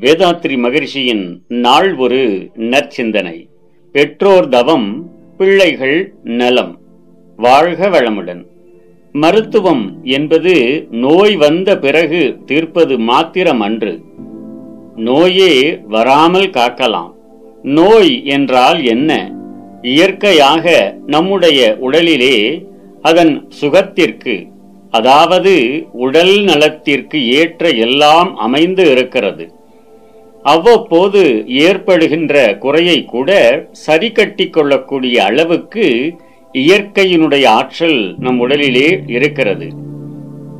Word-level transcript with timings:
வேதாத்ரி 0.00 0.58
மகிழ்ச்சியின் 0.58 1.42
நாள் 1.48 1.96
ஒரு 1.96 2.50
நற்சிந்தனை. 2.56 3.46
பெற்றோர் 3.92 4.48
தவம் 4.48 5.10
பிள்ளைகள் 5.38 6.14
நலம். 6.24 6.78
வாழ்க 7.36 7.88
வளமுடன். 7.88 8.46
மருத்துவம் 9.12 10.00
என்பது 10.02 10.86
நோய் 10.90 11.36
வந்த 11.36 11.78
பிறகு 11.78 12.36
தீர்ப்பது 12.46 12.98
மாத்திரம் 12.98 13.60
அன்று 13.60 14.00
நோயே 14.96 15.78
வராமல் 15.88 16.50
காக்கலாம். 16.50 17.12
நோய் 17.62 18.26
என்றால் 18.26 18.84
என்ன? 18.84 19.32
இயற்கையாக 19.82 20.96
நம்முடைய 21.06 21.78
உடலிலே 21.80 22.66
அதன் 23.02 23.48
சுகத்திற்கு 23.48 24.46
அதாவது 24.90 25.86
உடல் 25.92 26.40
நலத்திற்கு 26.40 27.30
ஏற்ற 27.30 27.68
எல்லாம் 27.68 28.36
அமைந்து 28.36 28.90
இருக்கிறது. 28.90 29.58
அவ்வப்போது 30.42 31.44
ஏற்படுகின்ற 31.46 32.58
குறையை 32.58 33.04
கூட 33.04 33.30
சரி 33.72 34.12
கட்டி 34.12 34.48
கொள்ளக்கூடிய 34.48 35.24
அளவுக்கு 35.24 36.14
இயற்கையினுடைய 36.52 37.46
ஆற்றல் 37.46 38.14
நம் 38.18 38.48
உடலிலே 38.48 39.00
இருக்கிறது. 39.06 39.68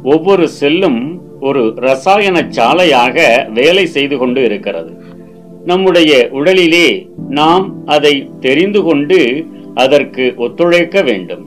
ஒவ்வொரு 0.03 0.49
செல்லும் 0.49 1.21
ஒரு 1.41 1.73
ரசாயன 1.77 2.47
சாலையாக 2.49 3.49
வேலை 3.55 3.87
செய்து 3.87 4.19
கொண்டு 4.19 4.45
இருக்கிறது. 4.45 4.93
நம்முடைய 5.65 6.29
உடலிலே 6.33 7.09
நாம் 7.29 7.75
அதை 7.87 8.29
தெரிந்து 8.41 8.83
கொண்டு 8.83 9.47
அதற்கு 9.75 10.35
ஒத்துழைக்க 10.37 11.03
வேண்டும். 11.03 11.47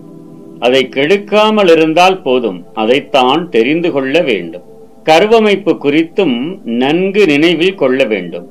அதை 0.59 0.89
கெடுக்காமல் 0.89 1.71
இருந்தால் 1.71 2.21
போதும். 2.21 2.65
அதைத்தான் 2.73 3.49
தெரிந்து 3.49 3.91
கொள்ள 3.91 4.21
வேண்டும். 4.21 4.63
கருவமைப்பு 5.03 5.71
குறித்தும் 5.83 6.35
நன்கு 6.63 7.25
நினைவில் 7.25 7.75
கொள்ள 7.75 8.03
வேண்டும். 8.03 8.47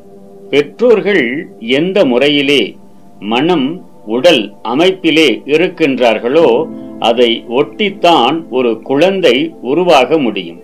பெற்றோர்கள் 0.51 1.49
எந்த 1.59 2.05
முறையிலே 2.05 2.77
மனம் 3.19 3.85
உடல் 4.07 4.55
அமைப்பிலே 4.63 5.29
இருக்கின்றார்களோ 5.47 6.49
அதை 6.99 7.45
ஒட்டித்தான் 7.49 8.37
ஒரு 8.51 8.81
குழந்தை 8.83 9.55
உருவாக 9.61 10.19
முடியும். 10.19 10.61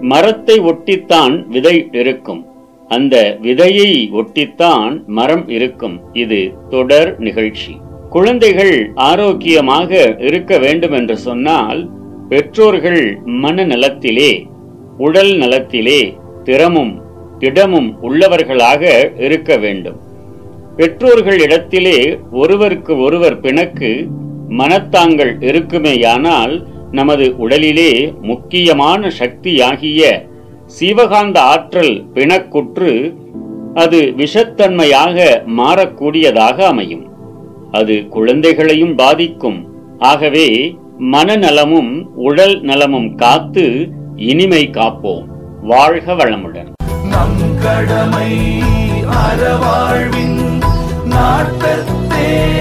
மரத்தை 0.00 0.60
ஒட்டித்தான் 0.60 1.46
விதை 1.46 1.88
இருக்கும். 1.92 2.46
அந்த 2.88 3.38
விதையை 3.42 3.90
ஒட்டித்தான் 4.20 5.04
மரம் 5.06 5.48
இருக்கும். 5.48 6.00
இது 6.12 6.52
தொடர் 6.68 7.18
நிகழ்ச்சி. 7.18 7.72
குழந்தைகள் 8.10 8.90
ஆரோக்கியமாக 8.94 10.16
இருக்க 10.18 10.58
வேண்டும் 10.58 10.92
என்று 10.92 11.16
சொன்னால் 11.16 11.90
பெற்றோர்கள் 12.28 13.02
மனநலத்திலே 13.26 14.30
உடல் 14.98 15.36
நலத்திலே 15.36 16.16
திறமும் 16.44 17.02
திடமும் 17.38 17.98
உள்ளவர்களாக 18.02 18.82
இருக்க 19.20 19.56
வேண்டும். 19.56 20.00
பெற்றோர்கள் 20.76 21.38
இடத்திலே 21.38 22.18
ஒருவருக்கு 22.32 22.98
ஒருவர் 22.98 23.40
பிணக்கு 23.40 24.06
மனத்தாங்கள் 24.48 25.32
இருக்குமேயானால் 25.40 26.64
நமது 26.92 27.34
உடலிலே 27.38 28.20
முக்கியமான 28.22 29.10
சக்தியாகிய 29.10 30.26
சீவகாந்த 30.80 31.38
ஆற்றல் 31.38 32.04
பிணக்குற்று 32.14 33.14
அது 33.74 34.14
விஷத்தன்மையாக 34.16 35.42
மாறக்கூடியதாக 35.56 36.58
அமையும். 36.58 37.06
அது 37.70 38.08
குழந்தைகளையும் 38.08 38.94
பாதிக்கும். 38.94 39.66
ஆகவே 39.98 40.76
மனநலமும் 40.98 42.04
உடல் 42.14 42.60
நலமும் 42.60 43.14
காத்து 43.14 43.88
இனிமை 44.16 44.70
காப்போம். 44.70 45.24
வாழ்க 45.62 46.12
வளமுடன். 46.12 46.72
நம் 47.04 47.58
கடமை 47.62 48.62
அறவாழ்வின் 49.02 50.60
நாட்டத்தே. 51.04 52.52